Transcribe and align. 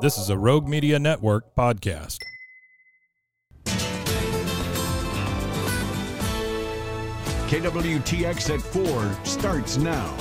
This 0.00 0.16
is 0.16 0.30
a 0.30 0.38
Rogue 0.38 0.68
Media 0.68 0.96
Network 0.96 1.56
podcast. 1.56 2.18
KWTX 7.48 8.54
at 8.54 8.60
4 8.60 9.24
starts 9.24 9.76
now. 9.76 10.16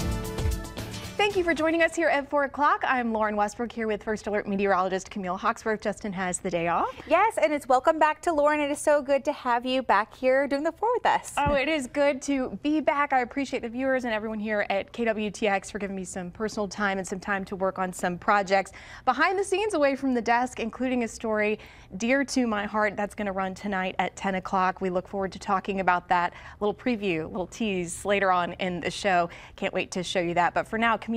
Thank 1.28 1.36
you 1.36 1.44
for 1.44 1.54
joining 1.54 1.82
us 1.82 1.94
here 1.94 2.08
at 2.08 2.30
4 2.30 2.46
o'clock. 2.46 2.86
I'm 2.88 3.12
Lauren 3.12 3.36
Westbrook 3.36 3.70
here 3.70 3.86
with 3.86 4.02
First 4.02 4.28
Alert 4.28 4.48
meteorologist 4.48 5.12
Camille 5.12 5.36
Hawksworth. 5.36 5.82
Justin 5.82 6.14
has 6.14 6.40
the 6.40 6.50
day 6.50 6.70
off. 6.70 6.88
Yes, 7.06 7.38
and 7.38 7.52
it's 7.52 7.68
welcome 7.68 8.00
back 8.00 8.22
to 8.22 8.32
Lauren. 8.32 8.62
It 8.62 8.72
is 8.72 8.80
so 8.80 9.02
good 9.02 9.26
to 9.26 9.34
have 9.34 9.66
you 9.66 9.84
back 9.84 10.16
here 10.16 10.48
doing 10.48 10.64
the 10.64 10.72
four 10.72 10.88
with 10.94 11.06
us. 11.06 11.34
Oh, 11.38 11.56
it 11.56 11.68
is 11.68 11.88
good 11.88 12.22
to 12.22 12.58
be 12.64 12.80
back. 12.80 13.12
I 13.12 13.20
appreciate 13.20 13.62
the 13.62 13.68
viewers 13.68 14.06
and 14.06 14.14
everyone 14.14 14.40
here 14.40 14.66
at 14.70 14.94
KWTX 14.94 15.70
for 15.70 15.80
giving 15.80 15.98
me 15.98 16.06
some 16.06 16.32
personal 16.32 16.66
time 16.66 16.98
and 16.98 17.06
some 17.06 17.20
time 17.20 17.44
to 17.44 17.58
work 17.58 17.78
on 17.78 17.92
some 17.92 18.18
projects 18.18 18.72
behind 19.04 19.38
the 19.38 19.44
scenes 19.44 19.74
away 19.74 19.98
from 19.98 20.14
the 20.14 20.22
desk, 20.22 20.62
including 20.62 21.04
a 21.04 21.10
story 21.10 21.60
dear 21.98 22.24
to 22.24 22.48
my 22.48 22.66
heart 22.66 22.96
that's 22.96 23.16
going 23.16 23.26
to 23.26 23.34
run 23.34 23.54
tonight 23.54 23.96
at 24.00 24.16
10 24.16 24.36
o'clock. 24.36 24.80
We 24.80 24.90
look 24.90 25.10
forward 25.10 25.34
to 25.34 25.40
talking 25.40 25.82
about 25.82 26.08
that. 26.08 26.32
A 26.32 26.64
little 26.64 26.74
preview, 26.74 27.26
a 27.26 27.28
little 27.28 27.48
tease 27.48 28.06
later 28.06 28.32
on 28.32 28.54
in 28.54 28.80
the 28.80 28.92
show. 28.92 29.30
Can't 29.58 29.74
wait 29.74 29.92
to 29.92 30.04
show 30.04 30.22
you 30.22 30.34
that. 30.36 30.54
But 30.54 30.70
for 30.70 30.78
now, 30.78 30.96
Camille, 30.96 31.17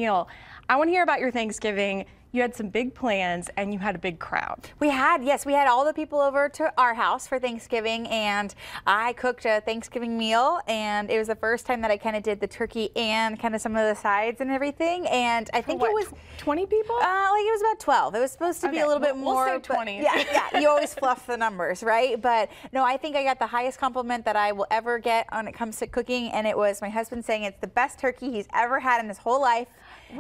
I 0.69 0.77
want 0.77 0.89
to 0.89 0.93
hear 0.93 1.03
about 1.03 1.21
your 1.21 1.31
Thanksgiving. 1.31 2.07
You 2.33 2.43
had 2.43 2.55
some 2.55 2.69
big 2.69 2.95
plans 2.95 3.51
and 3.57 3.73
you 3.73 3.81
had 3.81 3.97
a 3.97 3.99
big 3.99 4.21
crowd. 4.21 4.71
We 4.79 4.89
had, 4.91 5.25
yes, 5.25 5.45
we 5.45 5.53
had 5.53 5.67
all 5.67 5.85
the 5.85 5.93
people 5.93 6.21
over 6.21 6.49
to 6.51 6.73
our 6.79 6.95
house 6.95 7.27
for 7.27 7.41
Thanksgiving, 7.41 8.07
and 8.07 8.55
I 8.87 9.15
cooked 9.15 9.45
a 9.47 9.61
Thanksgiving 9.61 10.17
meal, 10.17 10.61
and 10.69 11.11
it 11.11 11.19
was 11.19 11.27
the 11.27 11.35
first 11.35 11.67
time 11.67 11.81
that 11.81 11.91
I 11.91 11.97
kind 11.97 12.15
of 12.15 12.23
did 12.23 12.41
the 12.41 12.47
turkey 12.47 12.91
and 12.95 13.39
kind 13.39 13.55
of 13.57 13.61
some 13.61 13.75
of 13.75 13.85
the 13.85 14.01
sides 14.01 14.41
and 14.41 14.49
everything. 14.51 15.09
And 15.09 15.51
I 15.53 15.61
think 15.61 15.81
what, 15.81 15.91
it 15.91 15.95
was 15.95 16.13
20 16.39 16.67
people? 16.67 16.95
Uh, 16.97 17.01
like 17.01 17.45
it 17.45 17.53
was 17.53 17.61
about 17.63 17.81
12. 17.81 18.15
It 18.15 18.21
was 18.21 18.31
supposed 18.31 18.61
to 18.61 18.69
be 18.71 18.79
a 18.79 18.87
little 18.87 19.01
bit 19.01 19.17
we'll- 19.17 19.25
we'll 19.25 19.35
more. 19.35 19.47
say 19.49 19.55
but- 19.55 19.65
20. 19.65 20.03
Yeah, 20.03 20.25
yeah. 20.53 20.61
You 20.61 20.69
always 20.71 20.95
fluff 20.95 21.27
the 21.27 21.37
numbers, 21.37 21.83
right? 21.83 22.21
But 22.21 22.49
no, 22.73 22.85
I 22.85 22.97
think 22.97 23.17
I 23.17 23.25
got 23.25 23.41
the 23.41 23.47
highest 23.49 23.81
compliment 23.81 24.25
that 24.27 24.37
I 24.37 24.53
will 24.53 24.67
ever 24.71 25.01
get 25.01 25.27
when 25.33 25.49
it 25.49 25.53
comes 25.53 25.79
to 25.79 25.89
cooking, 25.89 26.31
and 26.31 26.47
it 26.47 26.57
was 26.57 26.81
my 26.81 26.91
husband 26.91 27.25
saying 27.25 27.43
it's 27.43 27.61
the 27.61 27.67
best 27.67 27.99
turkey 27.99 28.31
he's 28.31 28.47
ever 28.55 28.79
had 28.79 29.01
in 29.03 29.09
his 29.09 29.19
whole 29.19 29.41
life. 29.41 29.67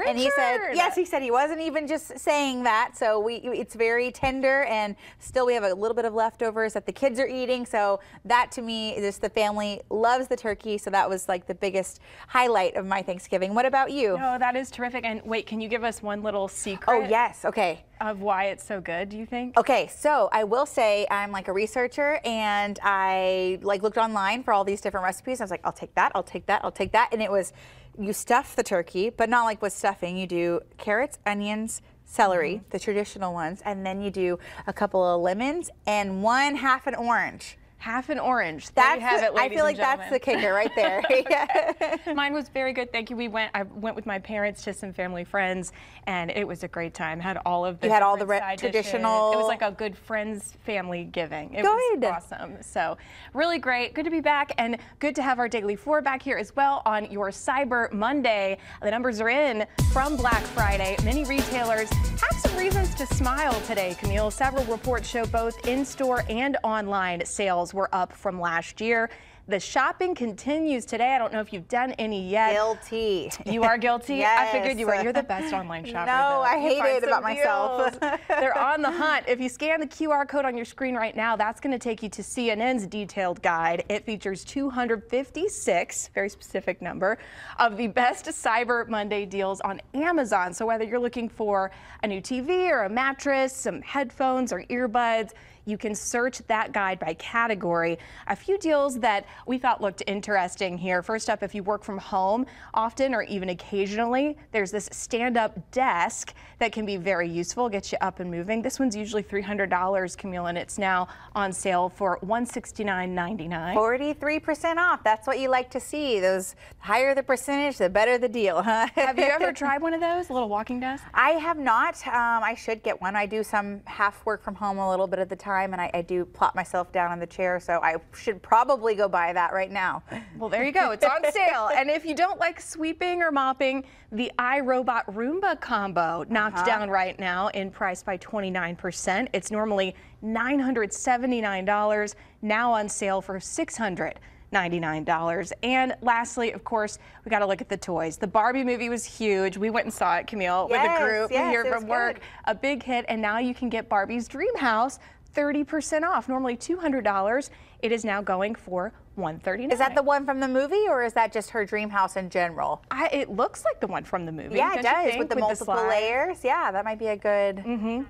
And 0.07 0.17
he 0.17 0.31
said, 0.37 0.57
Richard! 0.57 0.77
yes, 0.77 0.95
he 0.95 1.05
said 1.05 1.21
he 1.21 1.33
wasn't 1.33 1.61
even 1.61 1.89
just 1.89 2.00
saying 2.01 2.63
that. 2.65 2.97
So 2.97 3.21
we, 3.21 3.37
it's 3.37 3.75
very 3.75 4.11
tender, 4.11 4.65
and 4.65 4.97
still 5.19 5.47
we 5.47 5.55
have 5.55 5.65
a 5.65 5.75
little 5.75 5.95
bit 5.95 6.05
of 6.05 6.15
leftovers 6.15 6.73
that 6.75 6.87
the 6.87 6.93
kids 6.93 7.19
are 7.21 7.27
eating. 7.29 7.67
So 7.67 8.01
that 8.25 8.51
to 8.53 8.63
me, 8.63 8.97
is 8.97 9.05
just 9.05 9.21
the 9.21 9.29
family 9.29 9.81
loves 9.91 10.29
the 10.29 10.37
turkey. 10.37 10.79
So 10.79 10.91
that 10.91 11.09
was 11.09 11.29
like 11.29 11.47
the 11.47 11.55
biggest 11.55 12.01
highlight 12.29 12.77
of 12.77 12.87
my 12.87 13.03
Thanksgiving. 13.03 13.55
What 13.55 13.67
about 13.67 13.91
you? 13.91 14.17
No, 14.17 14.39
that 14.39 14.57
is 14.57 14.71
terrific. 14.71 15.05
And 15.05 15.23
wait, 15.25 15.47
can 15.47 15.61
you 15.61 15.69
give 15.69 15.85
us 15.85 16.03
one 16.03 16.23
little 16.23 16.49
secret? 16.49 16.93
Oh 16.93 17.07
yes, 17.09 17.45
okay. 17.45 17.85
Of 18.01 18.23
why 18.23 18.45
it's 18.47 18.65
so 18.65 18.81
good, 18.81 19.11
do 19.11 19.19
you 19.19 19.27
think? 19.27 19.59
Okay, 19.59 19.87
so 19.95 20.31
I 20.33 20.45
will 20.45 20.65
say 20.65 21.07
I'm 21.11 21.33
like 21.33 21.49
a 21.49 21.53
researcher 21.53 22.19
and 22.25 22.79
I 22.83 23.59
like 23.61 23.83
looked 23.83 23.99
online 23.99 24.43
for 24.43 24.55
all 24.55 24.65
these 24.65 24.81
different 24.81 25.05
recipes. 25.05 25.41
I 25.41 25.45
was 25.45 25.51
like, 25.51 25.61
I'll 25.65 25.73
take 25.73 25.95
that, 25.97 26.13
I'll 26.15 26.23
take 26.23 26.47
that, 26.47 26.65
I'll 26.65 26.73
take 26.73 26.93
that. 26.93 27.11
And 27.13 27.21
it 27.21 27.31
was 27.31 27.53
you 28.01 28.13
stuff 28.13 28.57
the 28.57 28.63
turkey, 28.63 29.11
but 29.11 29.29
not 29.29 29.45
like 29.45 29.63
with 29.63 29.73
stuffing. 29.73 30.17
You 30.17 30.27
do 30.27 30.61
carrots, 30.79 31.19
onions, 31.27 31.83
celery, 32.05 32.55
mm-hmm. 32.55 32.71
the 32.71 32.79
traditional 32.79 33.33
ones, 33.33 33.63
and 33.65 33.87
then 33.87 34.01
you 34.03 34.11
do 34.11 34.39
a 34.67 34.73
couple 34.73 35.05
of 35.05 35.21
lemons 35.21 35.71
and 35.87 36.23
one 36.23 36.57
half 36.57 36.87
an 36.87 36.95
orange. 36.95 37.57
Half 37.81 38.11
an 38.11 38.19
orange. 38.19 38.69
That's 38.75 39.01
you 39.01 39.07
have 39.07 39.21
the- 39.23 39.27
it, 39.29 39.33
I 39.39 39.49
feel 39.49 39.65
like 39.65 39.79
that's 39.79 40.11
the 40.11 40.19
kicker 40.19 40.53
right 40.53 40.71
there. 40.77 41.03
Yeah. 41.31 41.97
Mine 42.15 42.33
was 42.35 42.49
very 42.51 42.73
good. 42.73 42.93
Thank 42.93 43.09
you. 43.11 43.17
We 43.17 43.29
went. 43.29 43.51
I 43.55 43.63
went 43.63 43.97
with 43.97 44.05
my 44.07 44.19
parents 44.19 44.63
to 44.65 44.73
some 44.75 44.93
family 44.93 45.25
friends, 45.25 45.73
and 46.07 46.31
it 46.31 46.47
was 46.47 46.63
a 46.63 46.69
great 46.69 46.93
time. 46.95 47.21
Had 47.21 47.39
all 47.47 47.65
of 47.65 47.81
the 47.81 47.87
You 47.87 47.93
had 47.93 48.03
all 48.03 48.17
the 48.17 48.27
side 48.27 48.59
dishes. 48.59 48.73
traditional- 48.91 49.33
It 49.33 49.37
was 49.37 49.49
like 49.49 49.63
a 49.63 49.71
good 49.71 49.97
friends 49.97 50.55
family 50.65 51.05
giving. 51.05 51.55
It 51.55 51.63
Good. 51.63 52.01
was 52.03 52.13
awesome. 52.33 52.57
So 52.63 52.99
really 53.33 53.59
great. 53.59 53.95
Good 53.95 54.05
to 54.05 54.11
be 54.11 54.21
back, 54.21 54.53
and 54.59 54.77
good 54.99 55.15
to 55.17 55.23
have 55.23 55.39
our 55.39 55.49
daily 55.49 55.77
four 55.77 56.03
back 56.03 56.21
here 56.23 56.37
as 56.37 56.55
well 56.55 56.83
on 56.85 57.11
your 57.11 57.31
Cyber 57.31 57.91
Monday. 57.93 58.59
The 58.83 58.91
numbers 58.91 59.21
are 59.23 59.31
in 59.31 59.67
from 59.93 60.17
Black 60.17 60.43
Friday. 60.43 60.97
Many 61.05 61.25
retailers 61.25 61.89
have 61.91 62.39
some 62.41 62.57
reasons 62.57 62.95
to 62.97 63.07
smile 63.07 63.59
today. 63.63 63.97
Camille, 63.99 64.31
several 64.31 64.65
reports 64.67 65.09
show 65.09 65.25
both 65.27 65.67
in-store 65.67 66.25
and 66.29 66.57
online 66.63 67.25
sales 67.25 67.70
were 67.75 67.89
up 67.95 68.13
from 68.13 68.41
last 68.41 68.81
year. 68.81 69.11
The 69.51 69.59
shopping 69.59 70.15
continues 70.15 70.85
today. 70.85 71.13
I 71.13 71.19
don't 71.19 71.33
know 71.33 71.41
if 71.41 71.53
you've 71.53 71.67
done 71.67 71.91
any 71.95 72.31
yet. 72.31 72.53
Guilty. 72.53 73.33
You 73.45 73.65
are 73.65 73.77
guilty. 73.79 74.25
I 74.25 74.47
figured 74.53 74.79
you 74.79 74.87
were. 74.87 74.95
You're 75.03 75.13
the 75.13 75.25
best 75.25 75.53
online 75.53 75.85
shopper. 75.85 76.07
No, 76.07 76.37
though. 76.37 76.41
I 76.43 76.61
hate 76.61 76.79
it 76.79 77.03
about 77.03 77.25
myself. 77.25 77.99
They're 78.29 78.57
on 78.57 78.81
the 78.81 78.93
hunt. 78.93 79.25
If 79.27 79.41
you 79.41 79.49
scan 79.49 79.81
the 79.81 79.89
QR 79.89 80.29
code 80.29 80.45
on 80.45 80.55
your 80.55 80.65
screen 80.65 80.95
right 80.95 81.17
now, 81.17 81.35
that's 81.35 81.61
going 81.61 81.73
to 81.73 81.81
take 81.81 82.01
you 82.01 82.09
to 82.11 82.23
CNN's 82.23 82.87
detailed 82.87 83.43
guide. 83.43 83.85
It 83.89 84.07
features 84.07 84.45
256, 84.45 86.11
very 86.15 86.29
specific 86.29 86.81
number, 86.81 87.19
of 87.59 87.77
the 87.77 87.89
best 87.89 88.27
Cyber 88.27 88.89
Monday 88.89 89.27
deals 89.27 89.61
on 89.63 89.81
Amazon. 89.95 90.55
So 90.55 90.65
whether 90.65 90.85
you're 90.85 91.01
looking 91.01 91.29
for 91.29 91.73
a 92.05 92.07
new 92.07 92.21
TV 92.21 92.71
or 92.71 92.85
a 92.85 92.89
mattress, 92.89 93.53
some 93.57 93.83
headphones 93.83 94.53
or 94.53 94.63
earbuds, 94.71 95.33
you 95.67 95.79
can 95.79 95.95
search 95.95 96.39
that 96.49 96.73
guide 96.73 96.99
by 96.99 97.15
category. 97.15 97.99
A 98.27 98.37
few 98.37 98.59
deals 98.59 98.99
that 99.01 99.27
we 99.47 99.59
thought 99.59 99.81
looked 99.81 100.03
interesting 100.07 100.79
here. 100.79 101.03
First 101.03 101.31
up, 101.31 101.43
if 101.43 101.55
you 101.55 101.63
work 101.63 101.85
from 101.85 101.99
home 101.99 102.47
often 102.75 103.15
or 103.15 103.23
even 103.25 103.51
occasionally, 103.51 104.37
there's 104.53 104.71
this 104.71 104.89
stand 104.93 105.37
up 105.37 105.71
desk 105.71 106.35
that 106.59 106.73
can 106.73 106.85
be 106.85 106.97
very 106.97 107.29
useful, 107.29 107.69
get 107.69 107.91
you 107.91 107.99
up 108.01 108.21
and 108.21 108.31
moving. 108.31 108.63
This 108.63 108.79
one's 108.79 108.95
usually 108.95 109.23
$300, 109.23 110.17
Camille, 110.17 110.47
and 110.47 110.59
it's 110.59 110.79
now 110.79 111.09
on 111.35 111.53
sale 111.53 111.89
for 111.89 112.19
$169.99. 112.25 113.75
43% 113.75 114.77
off. 114.77 115.03
That's 115.03 115.27
what 115.27 115.39
you 115.39 115.49
like 115.49 115.71
to 115.71 115.81
see. 115.81 116.21
Those 116.21 116.55
higher 116.79 117.15
the 117.15 117.23
percentage, 117.23 117.79
the 117.79 117.89
better 117.89 118.19
the 118.19 118.29
deal, 118.29 118.63
huh? 118.63 118.89
Have 118.95 119.19
you 119.19 119.25
ever 119.25 119.53
tried 119.55 119.81
one 119.81 119.95
of 119.95 120.01
those, 120.01 120.29
a 120.29 120.33
little 120.33 120.49
walking 120.49 120.81
desk? 120.81 121.05
I 121.15 121.31
have 121.31 121.59
not. 121.59 121.95
Um, 122.07 122.43
I 122.43 122.55
should 122.55 122.83
get 122.83 123.01
one. 123.01 123.17
I 123.17 123.27
do 123.27 123.43
some 123.43 123.81
half 123.87 124.25
work 124.27 124.43
from 124.43 124.55
home 124.55 124.79
a 124.79 124.89
little 124.89 125.07
bit 125.07 125.19
of 125.19 125.29
the 125.29 125.37
time, 125.37 125.73
and 125.73 125.81
I, 125.81 125.91
I 125.95 126.03
do 126.03 126.25
plop 126.25 126.55
myself 126.55 126.93
down 126.93 127.11
on 127.11 127.19
the 127.19 127.27
chair, 127.27 127.59
so 127.59 127.81
I 127.83 127.97
should 128.15 128.43
probably 128.43 128.95
go 128.95 129.09
buy 129.09 129.30
that 129.33 129.53
right 129.53 129.71
now. 129.71 130.03
Well, 130.39 130.49
there 130.49 130.65
you 130.65 130.73
go. 130.73 130.91
It's 130.91 131.05
on 131.05 131.21
sale. 131.33 131.71
And 131.75 131.91
if 131.91 132.05
you 132.05 132.15
don't 132.15 132.39
like 132.39 132.61
sweeping 132.61 133.23
or 133.23 133.31
mopping, 133.31 133.85
the 134.13 134.31
iRobot 134.39 135.07
Roomba 135.07 135.61
combo 135.61 136.25
knocked 136.29 136.65
down 136.67 136.91
right 136.91 137.19
now 137.19 137.49
in 137.49 137.71
price 137.71 138.03
by 138.03 138.19
29%. 138.19 139.29
It's 139.33 139.51
normally 139.51 139.95
$979, 140.25 142.15
now 142.43 142.73
on 142.73 142.89
sale 142.89 143.21
for 143.21 143.39
$699. 143.39 145.53
And 145.63 145.97
lastly, 146.03 146.53
of 146.53 146.65
course, 146.65 146.99
we 147.25 147.31
got 147.31 147.41
to 147.41 147.47
look 147.47 147.61
at 147.61 147.69
the 147.69 147.77
toys. 147.77 148.17
The 148.17 148.27
Barbie 148.27 148.65
movie 148.65 148.89
was 148.89 149.05
huge. 149.05 149.57
We 149.57 149.71
went 149.71 149.87
and 149.87 149.95
saw 149.95 150.17
it, 150.17 150.27
Camille, 150.27 150.69
with 150.69 150.81
a 150.81 150.99
group 150.99 151.31
yes, 151.31 151.51
here 151.51 151.65
from 151.65 151.87
work. 151.87 152.15
good. 152.15 152.23
A 152.47 152.55
big 152.55 152.83
hit, 152.83 153.05
and 153.09 153.23
now 153.23 153.39
you 153.39 153.55
can 153.55 153.69
get 153.69 153.89
Barbie's 153.89 154.27
Dream 154.27 154.57
House 154.57 154.99
30% 155.35 156.03
off. 156.03 156.29
Normally 156.29 156.57
$200. 156.57 157.51
It 157.83 157.93
is 157.93 158.05
now 158.05 158.21
going 158.21 158.55
for 158.55 158.93
139. 159.21 159.71
Is 159.71 159.79
that 159.79 159.95
the 159.95 160.03
one 160.03 160.25
from 160.25 160.41
the 160.41 160.49
movie, 160.49 160.87
or 160.89 161.03
is 161.05 161.13
that 161.15 161.33
just 161.33 161.51
her 161.51 161.65
dream 161.65 161.91
house 161.91 162.17
in 162.17 162.31
general? 162.31 162.83
I, 162.91 163.09
it 163.09 163.31
looks 163.31 163.65
like 163.65 163.81
the 163.81 163.87
one 163.87 164.05
from 164.05 164.27
the 164.27 164.33
movie. 164.33 164.57
Yeah, 164.57 164.79
it 164.79 164.83
does 164.83 165.19
with 165.19 165.29
the 165.29 165.37
multiple 165.37 165.75
slide? 165.75 165.89
layers. 165.89 166.45
Yeah, 166.45 166.73
that 166.73 166.85
might 166.85 166.99
be 166.99 167.09
a 167.09 167.17
good. 167.17 167.57
Mm-hmm. 167.57 168.03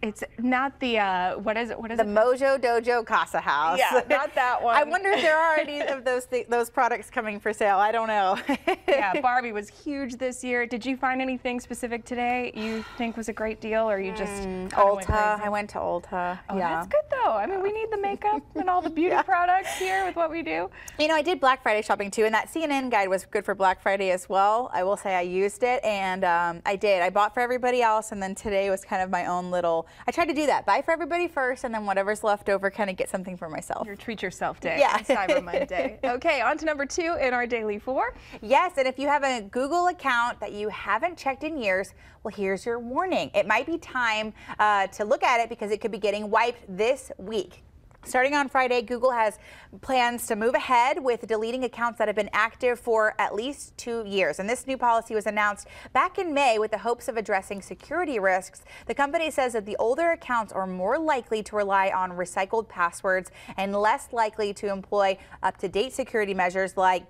It's 0.00 0.22
not 0.38 0.78
the 0.78 0.98
uh, 0.98 1.38
what 1.38 1.56
is 1.56 1.70
it? 1.70 1.80
What 1.80 1.90
is 1.90 1.98
The 1.98 2.04
it? 2.04 2.08
Mojo 2.08 2.56
Dojo 2.56 3.04
Casa 3.04 3.40
House. 3.40 3.78
Yeah, 3.80 4.00
not 4.08 4.32
that 4.36 4.62
one. 4.62 4.76
I 4.76 4.84
wonder 4.84 5.10
if 5.10 5.22
there 5.22 5.36
are 5.36 5.56
any 5.56 5.80
of 5.88 6.04
those 6.04 6.24
th- 6.26 6.46
those 6.46 6.70
products 6.70 7.10
coming 7.10 7.40
for 7.40 7.52
sale. 7.52 7.78
I 7.78 7.90
don't 7.90 8.06
know. 8.06 8.38
yeah, 8.86 9.20
Barbie 9.20 9.50
was 9.50 9.68
huge 9.68 10.14
this 10.16 10.44
year. 10.44 10.66
Did 10.66 10.86
you 10.86 10.96
find 10.96 11.20
anything 11.20 11.58
specific 11.58 12.04
today 12.04 12.52
you 12.54 12.84
think 12.96 13.16
was 13.16 13.28
a 13.28 13.32
great 13.32 13.60
deal, 13.60 13.90
or 13.90 13.98
you 13.98 14.12
just 14.12 14.44
kinda 14.44 14.76
Ulta. 14.76 15.40
I 15.40 15.48
went 15.48 15.68
to 15.70 15.78
Ulta. 15.78 16.38
Oh, 16.48 16.56
yeah. 16.56 16.76
that's 16.76 16.86
good 16.86 17.02
though. 17.10 17.32
I 17.32 17.46
mean, 17.46 17.60
we 17.60 17.72
need 17.72 17.90
the 17.90 17.98
makeup 18.00 18.42
and 18.54 18.70
all 18.70 18.80
the 18.80 18.90
beauty 18.90 19.16
products 19.24 19.76
here 19.78 20.04
with 20.04 20.14
what 20.14 20.30
we 20.30 20.42
do. 20.44 20.70
You 21.00 21.08
know, 21.08 21.14
I 21.16 21.22
did 21.22 21.40
Black 21.40 21.60
Friday 21.60 21.82
shopping 21.82 22.12
too, 22.12 22.24
and 22.24 22.32
that 22.34 22.46
CNN 22.52 22.88
guide 22.92 23.08
was 23.08 23.26
good 23.26 23.44
for 23.44 23.56
Black 23.56 23.82
Friday 23.82 24.12
as 24.12 24.28
well. 24.28 24.70
I 24.72 24.84
will 24.84 24.96
say 24.96 25.16
I 25.16 25.22
used 25.22 25.64
it, 25.64 25.82
and 25.82 26.24
um, 26.24 26.62
I 26.64 26.76
did. 26.76 27.02
I 27.02 27.10
bought 27.10 27.34
for 27.34 27.40
everybody 27.40 27.82
else, 27.82 28.12
and 28.12 28.22
then 28.22 28.36
today 28.36 28.70
was 28.70 28.84
kind 28.84 29.02
of 29.02 29.10
my 29.10 29.26
own 29.26 29.50
little. 29.50 29.86
I 30.06 30.10
tried 30.10 30.26
to 30.26 30.34
do 30.34 30.46
that. 30.46 30.66
Buy 30.66 30.82
for 30.82 30.92
everybody 30.92 31.28
first, 31.28 31.64
and 31.64 31.74
then 31.74 31.86
whatever's 31.86 32.24
left 32.24 32.48
over, 32.48 32.70
kind 32.70 32.90
of 32.90 32.96
get 32.96 33.08
something 33.08 33.36
for 33.36 33.48
myself. 33.48 33.86
Your 33.86 33.96
treat 33.96 34.22
yourself 34.22 34.60
day. 34.60 34.76
Yeah. 34.78 34.98
Cyber 34.98 35.42
Monday. 35.42 35.98
Okay, 36.08 36.40
on 36.40 36.56
to 36.58 36.64
number 36.64 36.86
two 36.86 37.16
in 37.20 37.32
our 37.32 37.46
daily 37.46 37.78
four. 37.78 38.14
Yes, 38.40 38.72
and 38.76 38.86
if 38.86 38.98
you 38.98 39.08
have 39.08 39.24
a 39.24 39.42
Google 39.42 39.88
account 39.88 40.40
that 40.40 40.52
you 40.52 40.68
haven't 40.68 41.16
checked 41.18 41.44
in 41.44 41.58
years, 41.58 41.94
well, 42.22 42.34
here's 42.34 42.64
your 42.64 42.78
warning. 42.78 43.30
It 43.34 43.46
might 43.46 43.66
be 43.66 43.78
time 43.78 44.32
uh, 44.58 44.86
to 44.88 45.04
look 45.04 45.22
at 45.22 45.40
it 45.40 45.48
because 45.48 45.70
it 45.70 45.80
could 45.80 45.90
be 45.90 45.98
getting 45.98 46.30
wiped 46.30 46.64
this 46.68 47.12
week. 47.18 47.62
Starting 48.04 48.34
on 48.34 48.48
Friday, 48.48 48.80
Google 48.80 49.10
has 49.10 49.38
plans 49.82 50.26
to 50.28 50.36
move 50.36 50.54
ahead 50.54 51.02
with 51.02 51.26
deleting 51.26 51.64
accounts 51.64 51.98
that 51.98 52.08
have 52.08 52.16
been 52.16 52.30
active 52.32 52.80
for 52.80 53.14
at 53.18 53.34
least 53.34 53.76
two 53.76 54.02
years. 54.06 54.38
And 54.38 54.48
this 54.48 54.66
new 54.66 54.78
policy 54.78 55.14
was 55.14 55.26
announced 55.26 55.68
back 55.92 56.18
in 56.18 56.32
May 56.32 56.58
with 56.58 56.70
the 56.70 56.78
hopes 56.78 57.08
of 57.08 57.18
addressing 57.18 57.60
security 57.60 58.18
risks. 58.18 58.62
The 58.86 58.94
company 58.94 59.30
says 59.30 59.52
that 59.52 59.66
the 59.66 59.76
older 59.76 60.12
accounts 60.12 60.54
are 60.54 60.66
more 60.66 60.98
likely 60.98 61.42
to 61.42 61.56
rely 61.56 61.90
on 61.90 62.12
recycled 62.12 62.68
passwords 62.68 63.30
and 63.58 63.74
less 63.74 64.08
likely 64.12 64.54
to 64.54 64.72
employ 64.72 65.18
up 65.42 65.58
to 65.58 65.68
date 65.68 65.92
security 65.92 66.32
measures 66.32 66.78
like 66.78 67.04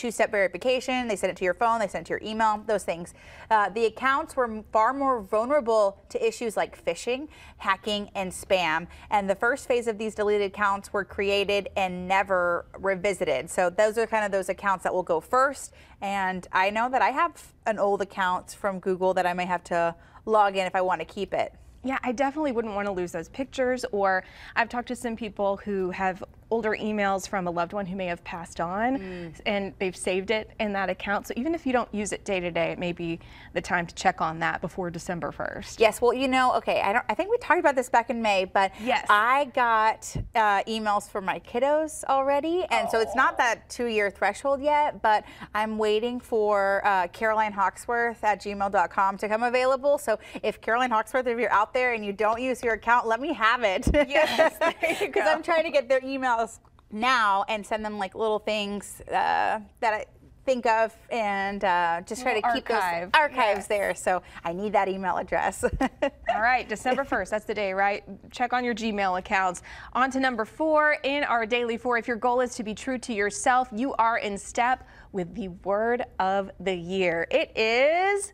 two-step 0.00 0.30
verification. 0.30 1.08
They 1.08 1.16
send 1.16 1.30
it 1.30 1.36
to 1.36 1.44
your 1.44 1.52
phone. 1.54 1.78
They 1.78 1.86
send 1.86 2.06
it 2.06 2.08
to 2.08 2.12
your 2.14 2.22
email. 2.22 2.64
Those 2.66 2.84
things. 2.84 3.12
Uh, 3.50 3.68
the 3.68 3.84
accounts 3.84 4.34
were 4.34 4.64
far 4.72 4.94
more 4.94 5.20
vulnerable 5.20 6.02
to 6.08 6.26
issues 6.26 6.56
like 6.56 6.82
phishing, 6.82 7.28
hacking, 7.58 8.10
and 8.14 8.32
spam. 8.32 8.86
And 9.10 9.28
the 9.28 9.34
first 9.34 9.68
phase 9.68 9.86
of 9.86 9.98
these 9.98 10.14
deleted 10.14 10.46
accounts 10.46 10.90
were 10.90 11.04
created 11.04 11.68
and 11.76 12.08
never 12.08 12.64
revisited. 12.78 13.50
So 13.50 13.68
those 13.68 13.98
are 13.98 14.06
kind 14.06 14.24
of 14.24 14.32
those 14.32 14.48
accounts 14.48 14.84
that 14.84 14.94
will 14.94 15.02
go 15.02 15.20
first. 15.20 15.74
And 16.00 16.46
I 16.50 16.70
know 16.70 16.88
that 16.88 17.02
I 17.02 17.10
have 17.10 17.52
an 17.66 17.78
old 17.78 18.00
account 18.00 18.52
from 18.52 18.78
Google 18.80 19.12
that 19.14 19.26
I 19.26 19.34
may 19.34 19.44
have 19.44 19.62
to 19.64 19.94
log 20.24 20.56
in 20.56 20.66
if 20.66 20.74
I 20.74 20.80
want 20.80 21.02
to 21.02 21.04
keep 21.04 21.34
it. 21.34 21.52
Yeah, 21.84 21.98
I 22.02 22.12
definitely 22.12 22.52
wouldn't 22.52 22.74
want 22.74 22.86
to 22.86 22.92
lose 22.92 23.12
those 23.12 23.28
pictures. 23.28 23.84
Or 23.92 24.24
I've 24.56 24.70
talked 24.70 24.88
to 24.88 24.96
some 24.96 25.14
people 25.14 25.58
who 25.58 25.90
have 25.90 26.24
older 26.50 26.76
emails 26.76 27.28
from 27.28 27.46
a 27.46 27.50
loved 27.50 27.72
one 27.72 27.86
who 27.86 27.96
may 27.96 28.06
have 28.06 28.22
passed 28.24 28.60
on 28.60 29.32
and 29.46 29.72
they've 29.78 29.96
saved 29.96 30.30
it 30.30 30.50
in 30.60 30.72
that 30.72 30.90
account. 30.90 31.26
So 31.26 31.34
even 31.36 31.54
if 31.54 31.66
you 31.66 31.72
don't 31.72 31.92
use 31.94 32.12
it 32.12 32.24
day 32.24 32.40
to 32.40 32.50
day, 32.50 32.72
it 32.72 32.78
may 32.78 32.92
be 32.92 33.20
the 33.54 33.60
time 33.60 33.86
to 33.86 33.94
check 33.94 34.20
on 34.20 34.38
that 34.40 34.60
before 34.60 34.90
December 34.90 35.32
1st. 35.32 35.78
Yes, 35.78 36.00
well, 36.00 36.12
you 36.12 36.28
know, 36.28 36.54
okay, 36.56 36.80
I 36.80 36.92
don't. 36.92 37.04
I 37.08 37.14
think 37.14 37.30
we 37.30 37.38
talked 37.38 37.60
about 37.60 37.74
this 37.76 37.88
back 37.88 38.10
in 38.10 38.20
May, 38.22 38.44
but 38.44 38.72
Yes. 38.82 39.06
I 39.08 39.46
got 39.54 40.14
uh, 40.34 40.62
emails 40.64 41.08
for 41.08 41.20
my 41.20 41.38
kiddos 41.40 42.04
already, 42.04 42.64
and 42.70 42.88
so 42.90 43.00
it's 43.00 43.14
not 43.14 43.36
that 43.38 43.68
two-year 43.68 44.10
threshold 44.10 44.60
yet. 44.62 45.02
But 45.02 45.24
I'm 45.54 45.78
waiting 45.78 46.20
for 46.20 46.82
uh, 46.84 47.08
Caroline 47.08 47.52
Hawksworth 47.52 48.22
at 48.24 48.40
gmail.com 48.42 49.18
to 49.18 49.28
come 49.28 49.42
available. 49.42 49.98
So 49.98 50.18
if 50.42 50.60
Caroline 50.60 50.90
Hawksworth, 50.90 51.26
if 51.26 51.38
you're 51.38 51.52
out 51.52 51.72
there 51.74 51.92
and 51.94 52.04
you 52.04 52.12
don't 52.12 52.40
use 52.40 52.62
your 52.62 52.74
account, 52.74 53.06
let 53.06 53.20
me 53.20 53.32
have 53.34 53.62
it. 53.62 53.88
Yes, 53.92 54.56
Because. 55.00 55.22
I'm 55.26 55.42
trying 55.42 55.64
to 55.64 55.70
get 55.70 55.88
their 55.88 56.00
now 56.90 57.44
and 57.48 57.64
send 57.64 57.84
them 57.84 57.98
like 57.98 58.14
little 58.14 58.38
things 58.40 59.00
uh, 59.08 59.60
that 59.80 59.94
I 59.94 60.06
think 60.46 60.64
of 60.66 60.96
and 61.10 61.62
uh, 61.62 62.00
just 62.06 62.22
try 62.22 62.32
to 62.32 62.38
Little 62.38 62.52
keep 62.54 62.66
those 62.66 63.10
archives 63.14 63.58
Yes. 63.60 63.66
there. 63.68 63.94
So 63.94 64.22
I 64.42 64.52
need 64.54 64.72
that 64.72 64.88
email 64.88 65.18
address. 65.18 65.62
All 66.02 66.40
right, 66.40 66.66
December 66.68 67.04
1st, 67.04 67.28
that's 67.30 67.44
the 67.44 67.54
day, 67.54 67.72
right? 67.74 68.02
Check 68.30 68.52
on 68.54 68.64
your 68.64 68.74
Gmail 68.74 69.18
accounts. 69.18 69.62
On 69.92 70.10
to 70.10 70.18
number 70.18 70.44
four 70.46 70.96
in 71.04 71.24
our 71.24 71.44
daily 71.46 71.76
four. 71.76 71.98
If 71.98 72.08
your 72.08 72.16
goal 72.16 72.40
is 72.40 72.54
to 72.56 72.62
be 72.64 72.74
true 72.74 72.98
to 72.98 73.12
yourself, 73.12 73.68
you 73.70 73.92
are 73.94 74.18
in 74.18 74.38
step 74.38 74.88
with 75.12 75.34
the 75.34 75.48
word 75.48 76.04
of 76.18 76.50
the 76.58 76.74
year. 76.74 77.26
It 77.30 77.52
is 77.56 78.32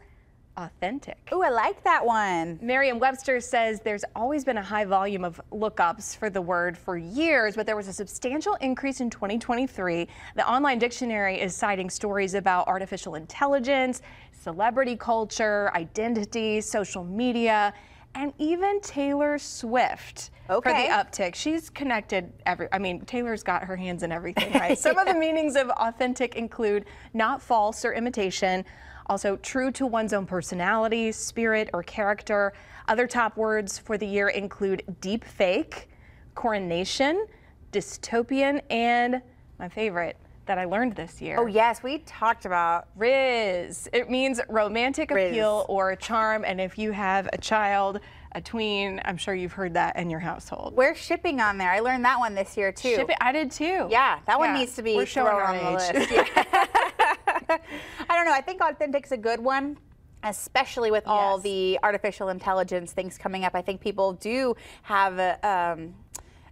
authentic. 0.56 1.16
Ooh, 1.32 1.42
I 1.42 1.50
like 1.50 1.82
that 1.84 2.04
one. 2.04 2.58
Merriam 2.62 2.98
Webster 2.98 3.40
says 3.40 3.80
there's 3.80 4.04
always 4.14 4.44
been 4.44 4.58
a 4.58 4.62
high 4.62 4.84
volume 4.84 5.24
of 5.24 5.40
lookups 5.52 6.16
for 6.16 6.30
the 6.30 6.40
word 6.40 6.76
for 6.76 6.96
years, 6.96 7.56
but 7.56 7.66
there 7.66 7.76
was 7.76 7.88
a 7.88 7.92
substantial 7.92 8.54
increase 8.60 9.00
in 9.00 9.10
2023. 9.10 10.08
The 10.34 10.50
online 10.50 10.78
dictionary 10.78 11.40
is 11.40 11.54
citing 11.54 11.90
stories 11.90 12.34
about 12.34 12.66
artificial 12.68 13.14
intelligence, 13.14 14.02
celebrity 14.32 14.96
culture, 14.96 15.70
identity, 15.74 16.60
social 16.60 17.04
media, 17.04 17.74
and 18.14 18.32
even 18.38 18.80
Taylor 18.80 19.38
Swift 19.38 20.30
for 20.46 20.60
the 20.62 20.68
uptick. 20.70 21.34
She's 21.34 21.68
connected 21.68 22.32
every 22.46 22.68
I 22.72 22.78
mean, 22.78 23.04
Taylor's 23.04 23.42
got 23.42 23.64
her 23.64 23.76
hands 23.76 24.02
in 24.02 24.10
everything, 24.10 24.52
right? 24.54 24.78
Some 24.86 24.96
of 24.96 25.06
the 25.06 25.14
meanings 25.14 25.54
of 25.56 25.68
authentic 25.70 26.34
include 26.36 26.86
not 27.12 27.42
false 27.42 27.84
or 27.84 27.92
imitation, 27.92 28.64
also 29.06 29.36
true 29.36 29.70
to 29.72 29.86
one's 29.86 30.12
own 30.12 30.26
personality, 30.26 31.12
spirit, 31.12 31.70
or 31.72 31.82
character. 31.82 32.52
Other 32.88 33.06
top 33.06 33.36
words 33.36 33.78
for 33.78 33.98
the 33.98 34.06
year 34.06 34.28
include 34.28 34.82
deep 35.00 35.24
fake, 35.24 35.88
coronation, 36.34 37.26
dystopian, 37.72 38.60
and 38.70 39.22
my 39.58 39.68
favorite 39.68 40.16
that 40.46 40.58
I 40.58 40.64
learned 40.64 40.94
this 40.94 41.20
year. 41.20 41.36
Oh 41.38 41.46
yes, 41.46 41.82
we 41.82 41.98
talked 41.98 42.44
about. 42.44 42.86
rizz. 42.96 43.88
It 43.92 44.08
means 44.08 44.40
romantic 44.48 45.10
rizz. 45.10 45.30
appeal 45.30 45.66
or 45.68 45.94
charm. 45.96 46.44
And 46.46 46.60
if 46.60 46.78
you 46.78 46.92
have 46.92 47.28
a 47.32 47.38
child, 47.38 48.00
a 48.32 48.40
tween, 48.40 49.00
I'm 49.04 49.16
sure 49.16 49.34
you've 49.34 49.52
heard 49.52 49.74
that 49.74 49.96
in 49.96 50.08
your 50.08 50.20
household. 50.20 50.76
Where's 50.76 50.98
shipping 50.98 51.40
on 51.40 51.58
there? 51.58 51.72
I 51.72 51.80
learned 51.80 52.04
that 52.04 52.18
one 52.18 52.34
this 52.34 52.56
year 52.56 52.70
too. 52.70 52.94
Ship 52.94 53.10
it. 53.10 53.16
I 53.20 53.32
did 53.32 53.50
too. 53.50 53.88
Yeah, 53.90 54.20
that 54.26 54.38
one 54.38 54.54
needs 54.54 54.76
to 54.76 54.82
be 54.82 54.94
we're 54.94 55.06
showing 55.06 55.34
on 55.34 55.56
the 55.56 55.70
list. 55.72 56.12
Yeah. 56.12 56.76
I 58.16 58.20
don't 58.20 58.26
know. 58.32 58.34
I 58.34 58.40
think 58.40 58.62
authentic's 58.62 59.12
a 59.12 59.16
good 59.18 59.40
one. 59.40 59.76
Especially 60.22 60.90
with 60.90 61.06
all 61.06 61.36
Yes. 61.36 61.42
the 61.44 61.78
artificial 61.82 62.30
intelligence 62.30 62.92
things 62.92 63.18
coming 63.18 63.44
up, 63.44 63.54
I 63.54 63.60
think 63.60 63.82
people 63.82 64.14
do 64.14 64.56
have 64.82 65.18
a, 65.18 65.34
um, 65.46 65.94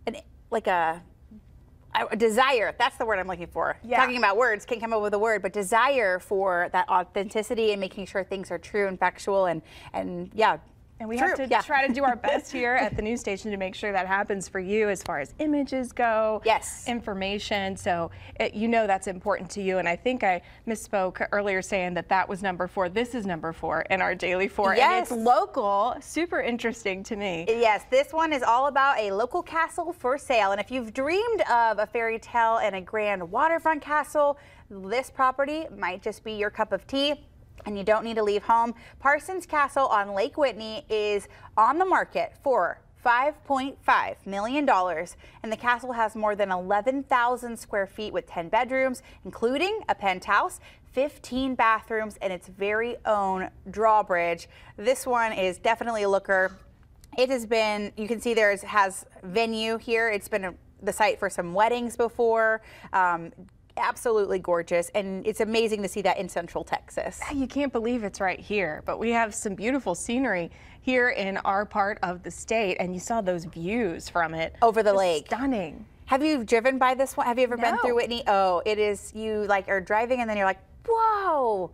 an, 0.07 0.19
like 0.51 0.67
a, 0.67 1.01
a 2.11 2.17
desire. 2.17 2.75
That's 2.79 2.99
the 2.99 3.07
word 3.07 3.19
I'm 3.19 3.27
looking 3.27 3.47
for. 3.47 3.79
Yeah. 3.83 3.97
Talking 3.97 4.19
about 4.19 4.37
words, 4.37 4.67
can't 4.67 4.81
come 4.81 4.93
up 4.93 5.01
with 5.01 5.15
a 5.15 5.19
word, 5.19 5.41
but 5.41 5.55
desire 5.55 6.19
for 6.19 6.69
that 6.73 6.87
authenticity 6.91 7.73
and 7.73 7.81
making 7.81 8.07
sure 8.07 8.23
things 8.23 8.51
are 8.51 8.59
true 8.59 8.87
and 8.87 8.99
factual 8.99 9.47
and 9.47 9.63
and 9.95 10.31
yeah. 10.35 10.59
And 11.05 11.11
we 11.11 11.19
true. 11.19 11.29
have 11.29 11.37
to 11.37 11.47
yeah. 11.49 11.61
try 11.61 11.87
to 11.87 11.93
do 11.93 12.03
our 12.03 12.17
best 12.17 12.51
here 12.61 12.73
at 12.73 12.97
the 12.97 13.03
news 13.03 13.21
station 13.21 13.51
to 13.51 13.59
make 13.59 13.75
sure 13.75 13.93
that 13.93 14.06
happens 14.06 14.49
for 14.49 14.59
you 14.59 14.89
as 14.89 15.03
far 15.03 15.21
as 15.21 15.35
images 15.39 15.93
go, 15.93 16.41
Yes. 16.47 16.89
information. 16.89 17.77
So 17.77 18.11
it, 18.41 18.55
you 18.55 18.69
know 18.69 18.87
that's 18.87 19.06
important 19.06 19.51
to 19.51 19.62
you. 19.62 19.77
And 19.77 19.87
I 19.87 19.97
think 19.97 20.25
I 20.25 20.41
misspoke 20.67 21.27
earlier 21.31 21.61
saying 21.61 21.93
that 21.93 22.09
that 22.09 22.27
was 22.27 22.43
number 22.43 22.67
four. 22.67 22.89
This 22.89 23.15
is 23.15 23.27
number 23.27 23.53
four 23.53 23.83
in 23.91 24.01
our 24.01 24.15
daily 24.15 24.49
four. 24.49 24.75
Yes. 24.75 25.11
And 25.11 25.21
it's 25.21 25.27
local, 25.27 25.95
super 26.01 26.41
interesting 26.41 27.03
to 27.03 27.17
me. 27.17 27.45
Yes, 27.49 27.84
this 27.91 28.11
one 28.15 28.32
is 28.32 28.43
all 28.43 28.69
about 28.69 28.99
a 28.99 29.13
local 29.13 29.43
castle 29.43 29.93
for 29.93 30.17
sale. 30.17 30.53
And 30.53 30.61
if 30.61 30.70
you've 30.70 30.94
dreamed 30.94 31.43
of 31.51 31.81
a 31.81 31.87
fairy 31.87 32.19
tale 32.19 32.61
and 32.63 32.75
a 32.75 32.81
grand 32.81 33.31
waterfront 33.31 33.82
castle, 33.82 34.39
this 34.70 35.11
property 35.11 35.67
might 35.77 36.01
just 36.01 36.25
be 36.25 36.32
your 36.32 36.49
cup 36.49 36.73
of 36.73 36.87
tea. 36.87 37.27
And 37.67 37.79
you 37.79 37.84
don't 37.84 38.05
need 38.05 38.17
to 38.17 38.23
leave 38.23 38.43
home. 38.43 38.75
Parsons 39.01 39.46
Castle 39.46 39.87
on 39.87 40.15
Lake 40.15 40.37
Whitney 40.37 40.84
is 40.89 41.29
on 41.56 41.79
the 41.79 41.84
market 41.84 42.34
for 42.43 42.81
$5.5 43.05 44.27
million. 44.27 44.69
And 44.69 45.53
the 45.53 45.56
castle 45.56 45.93
has 45.93 46.17
more 46.17 46.34
than 46.34 46.51
11,000 46.51 47.58
square 47.58 47.87
feet 47.87 48.13
with 48.13 48.27
10 48.27 48.49
bedrooms, 48.49 49.03
including 49.25 49.81
a 49.89 49.94
penthouse, 49.94 50.61
15 50.93 51.55
bathrooms, 51.55 52.17
and 52.23 52.32
its 52.32 52.49
very 52.49 52.96
own 53.05 53.51
drawbridge. 53.70 54.49
This 54.77 55.06
one 55.06 55.32
is 55.32 55.58
definitely 55.58 56.05
a 56.05 56.08
looker. 56.08 56.56
It 57.19 57.29
has 57.31 57.46
been, 57.46 57.93
you 57.96 58.08
can 58.08 58.20
see 58.20 58.34
there 58.34 58.56
has 58.56 59.05
venue 59.23 59.77
here. 59.77 60.08
It's 60.11 60.29
been 60.29 60.44
a, 60.44 60.55
the 60.82 60.93
site 60.93 61.19
for 61.19 61.29
some 61.29 61.55
weddings 61.55 61.96
before. 61.96 62.63
Um, 62.93 63.32
absolutely 63.77 64.39
gorgeous. 64.39 64.91
And 64.95 65.27
it's 65.27 65.41
amazing 65.41 65.83
to 65.83 65.89
see 65.89 66.03
that 66.03 66.19
in 66.19 66.29
Central 66.29 66.65
Texas. 66.65 67.21
You 67.33 67.47
can't 67.47 67.73
believe 67.73 68.05
it's 68.05 68.21
right 68.21 68.41
here, 68.41 68.83
but 68.87 68.99
we 68.99 69.11
have 69.11 69.35
some 69.35 69.55
beautiful 69.55 69.95
scenery 69.95 70.51
here 70.81 71.09
in 71.11 71.39
our 71.39 71.65
part 71.65 71.99
of 72.03 72.23
the 72.23 72.31
state, 72.31 72.77
and 72.79 72.93
you 72.95 73.01
saw 73.01 73.21
those 73.21 73.45
views 73.47 74.09
from 74.09 74.35
it 74.35 74.55
Over 74.63 74.83
the 74.83 74.91
Just 74.91 74.99
lake. 74.99 75.27
Stunning. 75.27 75.87
Have 76.07 76.23
you 76.23 76.45
driven 76.45 76.77
by 76.79 76.95
this 76.95 77.17
one? 77.17 77.27
Have 77.27 77.39
you 77.39 77.45
ever 77.45 77.57
been 77.57 77.79
through 77.79 77.95
Whitney? 77.95 78.23
Oh, 78.27 78.61
it 78.67 78.79
is, 78.79 79.11
you 79.15 79.45
like 79.47 79.69
are 79.69 79.81
driving 79.81 80.21
and 80.21 80.29
then 80.29 80.37
you're 80.37 80.47
like, 80.47 80.61
whoa, 80.87 81.71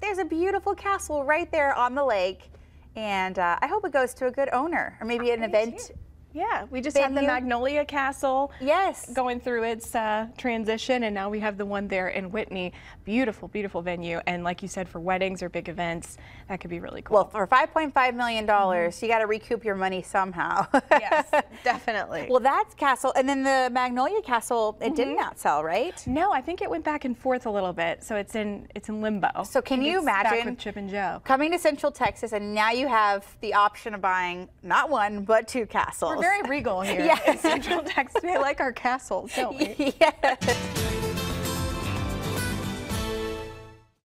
there's 0.00 0.18
a 0.18 0.24
beautiful 0.24 0.74
castle 0.74 1.24
right 1.24 1.50
there 1.50 1.74
on 1.74 1.94
the 1.96 2.04
lake. 2.04 2.50
and 2.94 3.36
uh, 3.40 3.58
I 3.60 3.66
hope 3.66 3.84
it 3.84 3.90
goes 3.92 4.14
to 4.14 4.26
a 4.28 4.30
good 4.30 4.48
owner 4.52 4.96
or 5.00 5.06
maybe 5.06 5.32
an 5.32 5.42
I 5.42 5.46
event. 5.46 5.90
Yeah, 6.34 6.66
we 6.70 6.80
just 6.80 6.98
had 6.98 7.14
the. 7.14 7.22
Magnolia 7.22 7.84
Castle. 7.84 8.52
Yes. 8.60 9.08
Going 9.12 9.40
through 9.40 9.62
its 9.62 9.94
uh, 9.94 10.26
transition, 10.36 11.04
and 11.04 11.14
now 11.14 11.30
we 11.30 11.38
have 11.40 11.56
the 11.56 11.64
one 11.64 11.86
there 11.88 12.08
in 12.08 12.30
Whitney. 12.32 12.72
Beautiful, 13.04 13.48
beautiful 13.48 13.82
venue. 13.82 14.20
And 14.26 14.42
like 14.44 14.60
you 14.60 14.68
said, 14.68 14.88
for 14.88 14.98
weddings 15.00 15.42
or 15.42 15.48
big 15.48 15.68
events, 15.68 16.18
that 16.48 16.60
could 16.60 16.70
be 16.70 16.80
really 16.80 17.02
cool. 17.02 17.14
Well, 17.14 17.28
for 17.28 17.46
5.5 17.46 18.14
million 18.14 18.46
dollars, 18.46 19.00
you 19.00 19.08
got 19.08 19.20
to 19.20 19.26
recoup 19.26 19.64
your 19.64 19.76
money 19.76 20.02
somehow. 20.02 20.66
yes, 20.90 21.30
definitely. 21.62 22.26
Well, 22.28 22.40
that's 22.40 22.74
Castle, 22.74 23.12
and 23.16 23.28
then 23.28 23.42
the 23.44 23.70
Magnolia 23.72 24.20
Castle, 24.22 24.76
it 24.80 24.94
did 24.96 25.04
Mm-hmm. 25.04 25.16
not 25.16 25.38
sell, 25.38 25.62
right? 25.62 26.02
no, 26.06 26.32
I 26.32 26.40
think 26.40 26.62
it 26.62 26.68
went 26.70 26.82
back 26.84 27.04
and 27.04 27.16
forth 27.16 27.46
a 27.46 27.50
little 27.50 27.72
bit, 27.74 28.02
so 28.02 28.16
it's 28.16 28.34
in 28.34 28.66
it's 28.74 28.88
in 28.88 29.00
limbo. 29.02 29.44
So 29.44 29.60
can 29.62 29.82
you 29.82 29.98
it's 29.98 30.06
back 30.06 30.26
imagine 30.32 30.50
with 30.50 30.58
Chip 30.58 30.76
and 30.76 30.88
Jo? 30.90 31.20
Coming 31.24 31.52
to 31.52 31.58
Central 31.58 31.92
Texas, 31.92 32.32
and 32.32 32.54
now 32.54 32.70
you 32.72 32.88
have 32.88 33.24
the 33.40 33.54
option 33.54 33.94
of 33.94 34.00
buying 34.00 34.48
not 34.62 34.90
one 34.90 35.24
but 35.24 35.46
two 35.46 35.66
castles. 35.66 36.23
Very 36.24 36.40
regal 36.48 36.80
here 36.80 37.00
Yes. 37.04 37.28
in 37.28 37.36
Central 37.36 37.82
Texas. 37.82 38.22
We 38.22 38.38
like 38.38 38.58
our 38.58 38.72
castles, 38.72 39.30
don't 39.36 39.58
we? 39.58 39.92
yes. 40.00 40.73